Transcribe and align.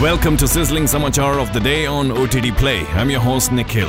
Welcome 0.00 0.36
to 0.36 0.46
Sizzling 0.46 0.84
Samachar 0.84 1.40
of 1.40 1.54
the 1.54 1.58
Day 1.58 1.86
on 1.86 2.12
OTT 2.12 2.54
Play. 2.58 2.84
I'm 2.88 3.08
your 3.08 3.20
host 3.20 3.50
Nikhil. 3.50 3.88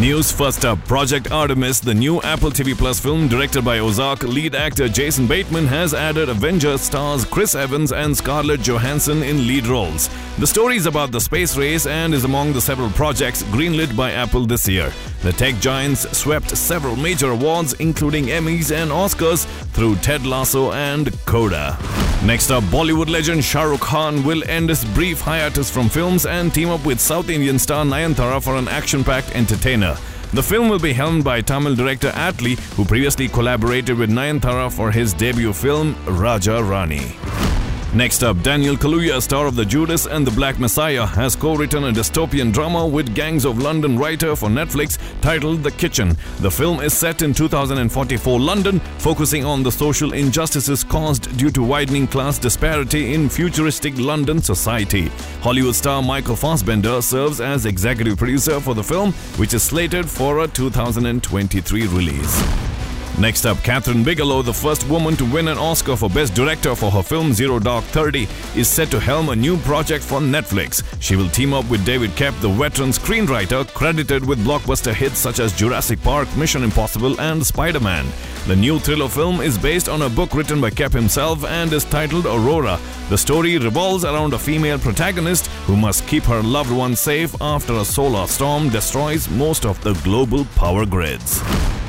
News 0.00 0.32
first 0.32 0.64
up 0.64 0.78
Project 0.86 1.30
Artemis, 1.30 1.78
the 1.78 1.94
new 1.94 2.20
Apple 2.22 2.50
TV 2.50 2.74
Plus 2.76 2.98
film 2.98 3.28
directed 3.28 3.62
by 3.62 3.78
Ozark 3.78 4.22
lead 4.24 4.54
actor 4.54 4.88
Jason 4.88 5.28
Bateman, 5.28 5.66
has 5.66 5.94
added 5.94 6.28
Avengers 6.28 6.80
stars 6.80 7.24
Chris 7.24 7.54
Evans 7.54 7.92
and 7.92 8.16
Scarlett 8.16 8.62
Johansson 8.62 9.22
in 9.22 9.46
lead 9.46 9.66
roles. 9.66 10.08
The 10.38 10.46
story 10.46 10.76
is 10.76 10.86
about 10.86 11.12
the 11.12 11.20
space 11.20 11.56
race 11.56 11.86
and 11.86 12.14
is 12.14 12.24
among 12.24 12.52
the 12.52 12.60
several 12.60 12.90
projects 12.90 13.44
greenlit 13.44 13.94
by 13.94 14.12
Apple 14.12 14.44
this 14.46 14.66
year. 14.66 14.92
The 15.22 15.32
tech 15.32 15.60
giants 15.60 16.00
swept 16.18 16.56
several 16.56 16.96
major 16.96 17.30
awards, 17.30 17.74
including 17.74 18.24
Emmys 18.24 18.74
and 18.74 18.90
Oscars, 18.90 19.44
through 19.72 19.96
Ted 19.96 20.26
Lasso 20.26 20.72
and 20.72 21.12
Coda. 21.26 21.78
Next 22.24 22.50
up, 22.50 22.64
Bollywood 22.64 23.08
legend 23.08 23.44
Shah 23.44 23.64
Rukh 23.64 23.80
Khan 23.80 24.24
will 24.24 24.42
end 24.48 24.68
his 24.68 24.84
brief 24.84 25.20
hiatus 25.20 25.70
from 25.70 25.88
films 25.88 26.24
and 26.24 26.52
team 26.52 26.70
up 26.70 26.84
with 26.84 27.00
South 27.00 27.28
Indian 27.28 27.58
star 27.58 27.84
Nayanthara 27.84 28.42
for 28.42 28.56
an 28.56 28.68
action-packed 28.68 29.34
The 30.32 30.42
film 30.42 30.68
will 30.68 30.78
be 30.78 30.92
helmed 30.92 31.24
by 31.24 31.42
Tamil 31.42 31.74
director 31.74 32.10
Atlee, 32.12 32.58
who 32.76 32.84
previously 32.84 33.28
collaborated 33.28 33.98
with 33.98 34.10
Nayanthara 34.10 34.72
for 34.72 34.90
his 34.90 35.12
debut 35.12 35.52
film 35.52 35.94
Raja 36.06 36.62
Rani. 36.62 37.51
Next 37.94 38.22
up, 38.22 38.40
Daniel 38.40 38.74
Kaluuya, 38.74 39.20
star 39.20 39.46
of 39.46 39.54
The 39.54 39.66
Judas 39.66 40.06
and 40.06 40.26
the 40.26 40.30
Black 40.30 40.58
Messiah, 40.58 41.04
has 41.04 41.36
co-written 41.36 41.84
a 41.84 41.92
dystopian 41.92 42.50
drama 42.50 42.86
with 42.86 43.14
Gangs 43.14 43.44
of 43.44 43.58
London 43.58 43.98
writer 43.98 44.34
for 44.34 44.48
Netflix 44.48 44.96
titled 45.20 45.62
The 45.62 45.72
Kitchen. 45.72 46.16
The 46.40 46.50
film 46.50 46.80
is 46.80 46.94
set 46.94 47.20
in 47.20 47.34
2044 47.34 48.40
London, 48.40 48.80
focusing 48.96 49.44
on 49.44 49.62
the 49.62 49.70
social 49.70 50.14
injustices 50.14 50.84
caused 50.84 51.36
due 51.36 51.50
to 51.50 51.62
widening 51.62 52.06
class 52.06 52.38
disparity 52.38 53.12
in 53.12 53.28
futuristic 53.28 53.98
London 53.98 54.40
society. 54.40 55.08
Hollywood 55.42 55.74
star 55.74 56.00
Michael 56.00 56.36
Fassbender 56.36 57.02
serves 57.02 57.42
as 57.42 57.66
executive 57.66 58.16
producer 58.16 58.58
for 58.58 58.74
the 58.74 58.82
film, 58.82 59.12
which 59.36 59.52
is 59.52 59.62
slated 59.62 60.08
for 60.08 60.44
a 60.44 60.48
2023 60.48 61.86
release. 61.88 62.71
Next 63.18 63.44
up, 63.44 63.58
Kathryn 63.58 64.04
Bigelow, 64.04 64.40
the 64.40 64.54
first 64.54 64.88
woman 64.88 65.16
to 65.16 65.24
win 65.26 65.48
an 65.48 65.58
Oscar 65.58 65.96
for 65.96 66.08
Best 66.08 66.34
Director 66.34 66.74
for 66.74 66.90
her 66.90 67.02
film 67.02 67.34
Zero 67.34 67.58
Dark 67.58 67.84
Thirty, 67.84 68.26
is 68.56 68.68
set 68.68 68.90
to 68.90 68.98
helm 68.98 69.28
a 69.28 69.36
new 69.36 69.58
project 69.58 70.02
for 70.02 70.18
Netflix. 70.18 70.82
She 71.00 71.14
will 71.14 71.28
team 71.28 71.52
up 71.52 71.68
with 71.68 71.84
David 71.84 72.10
Koepp, 72.12 72.40
the 72.40 72.48
veteran 72.48 72.88
screenwriter 72.88 73.68
credited 73.74 74.26
with 74.26 74.44
blockbuster 74.44 74.94
hits 74.94 75.18
such 75.18 75.40
as 75.40 75.52
Jurassic 75.52 76.02
Park, 76.02 76.34
Mission 76.36 76.64
Impossible, 76.64 77.20
and 77.20 77.46
Spider 77.46 77.80
Man. 77.80 78.06
The 78.46 78.56
new 78.56 78.78
thriller 78.78 79.10
film 79.10 79.40
is 79.40 79.58
based 79.58 79.90
on 79.90 80.02
a 80.02 80.08
book 80.08 80.34
written 80.34 80.60
by 80.60 80.70
Koepp 80.70 80.94
himself 80.94 81.44
and 81.44 81.72
is 81.72 81.84
titled 81.84 82.24
Aurora. 82.24 82.80
The 83.10 83.18
story 83.18 83.58
revolves 83.58 84.04
around 84.04 84.32
a 84.32 84.38
female 84.38 84.78
protagonist 84.78 85.46
who 85.66 85.76
must 85.76 86.08
keep 86.08 86.24
her 86.24 86.42
loved 86.42 86.72
one 86.72 86.96
safe 86.96 87.36
after 87.42 87.74
a 87.74 87.84
solar 87.84 88.26
storm 88.26 88.70
destroys 88.70 89.28
most 89.28 89.66
of 89.66 89.80
the 89.82 89.92
global 90.02 90.46
power 90.56 90.86
grids. 90.86 91.42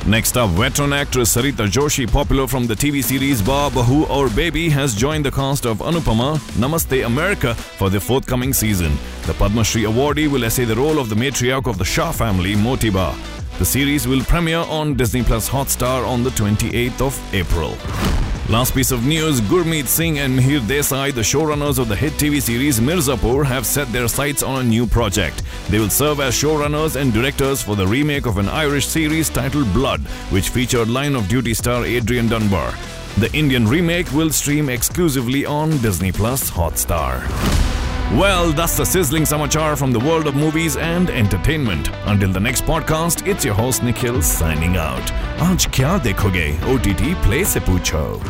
Next 0.06 0.36
up, 0.36 0.50
veteran 0.50 0.92
actress 0.92 1.34
Sarita 1.34 1.66
Joshi, 1.66 2.06
popular 2.06 2.46
from 2.46 2.66
the 2.66 2.74
TV 2.74 3.02
series 3.02 3.40
Ba 3.40 3.70
Bahu 3.72 4.36
Baby, 4.36 4.68
has 4.68 4.94
joined 4.94 5.24
the 5.24 5.30
cast 5.30 5.64
of 5.64 5.78
Anupama 5.78 6.36
Namaste 6.58 7.06
America 7.06 7.54
for 7.54 7.88
the 7.88 7.98
forthcoming 7.98 8.52
season. 8.52 8.92
The 9.22 9.32
Padma 9.32 9.64
Shri 9.64 9.84
awardee 9.84 10.30
will 10.30 10.44
essay 10.44 10.66
the 10.66 10.76
role 10.76 10.98
of 10.98 11.08
the 11.08 11.14
matriarch 11.14 11.66
of 11.66 11.78
the 11.78 11.86
Shah 11.86 12.12
family, 12.12 12.54
Motiba. 12.54 13.16
The 13.58 13.64
series 13.64 14.06
will 14.06 14.22
premiere 14.24 14.66
on 14.68 14.94
Disney 14.94 15.22
Plus 15.22 15.48
Hotstar 15.48 16.06
on 16.06 16.22
the 16.22 16.30
28th 16.30 17.00
of 17.00 17.34
April. 17.34 18.33
Last 18.50 18.74
piece 18.74 18.90
of 18.90 19.06
news 19.06 19.40
Gurmeet 19.40 19.86
Singh 19.86 20.18
and 20.18 20.38
Mihir 20.38 20.60
Desai, 20.60 21.14
the 21.14 21.22
showrunners 21.22 21.78
of 21.78 21.88
the 21.88 21.96
hit 21.96 22.12
TV 22.12 22.42
series 22.42 22.78
Mirzapur, 22.78 23.42
have 23.42 23.64
set 23.64 23.90
their 23.90 24.06
sights 24.06 24.42
on 24.42 24.60
a 24.60 24.68
new 24.68 24.86
project. 24.86 25.42
They 25.70 25.78
will 25.78 25.88
serve 25.88 26.20
as 26.20 26.34
showrunners 26.34 27.00
and 27.00 27.10
directors 27.10 27.62
for 27.62 27.74
the 27.74 27.86
remake 27.86 28.26
of 28.26 28.36
an 28.36 28.50
Irish 28.50 28.86
series 28.86 29.30
titled 29.30 29.72
Blood, 29.72 30.02
which 30.30 30.50
featured 30.50 30.90
line 30.90 31.14
of 31.14 31.26
duty 31.26 31.54
star 31.54 31.86
Adrian 31.86 32.28
Dunbar. 32.28 32.74
The 33.16 33.32
Indian 33.32 33.66
remake 33.66 34.12
will 34.12 34.30
stream 34.30 34.68
exclusively 34.68 35.46
on 35.46 35.70
Disney 35.78 36.12
Plus 36.12 36.50
Hotstar. 36.50 37.73
Well, 38.16 38.52
that's 38.52 38.76
the 38.76 38.84
sizzling 38.86 39.24
samachar 39.24 39.76
from 39.76 39.90
the 39.90 39.98
world 39.98 40.28
of 40.28 40.36
movies 40.36 40.76
and 40.76 41.10
entertainment. 41.10 41.88
Until 42.06 42.30
the 42.30 42.38
next 42.38 42.62
podcast, 42.62 43.26
it's 43.26 43.44
your 43.44 43.54
host 43.54 43.82
Nikhil 43.82 44.22
signing 44.22 44.76
out. 44.76 45.02
Aaj 45.38 45.66
kya 45.74 45.98
dekhoge? 45.98 46.54
OTT 46.62 47.20
Play 47.24 47.42
se 47.42 47.58
poocho. 47.58 48.20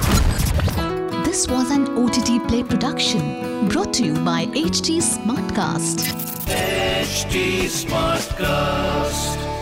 This 1.27 1.47
was 1.49 1.71
an 1.71 1.85
OTT 1.99 2.49
Play 2.49 2.63
production 2.63 3.69
brought 3.69 3.93
to 3.95 4.07
you 4.07 4.15
by 4.25 4.47
HT 4.47 5.03
Smartcast. 5.03 6.15
HT 6.49 7.69
Smartcast. 7.69 9.54